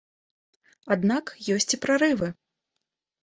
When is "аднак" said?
0.95-1.25